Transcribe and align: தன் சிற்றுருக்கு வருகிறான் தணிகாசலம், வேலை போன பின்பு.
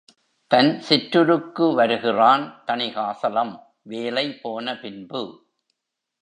தன் 0.51 0.81
சிற்றுருக்கு 0.89 1.73
வருகிறான் 1.73 2.63
தணிகாசலம், 2.67 3.53
வேலை 3.81 4.25
போன 4.41 4.75
பின்பு. 4.79 5.21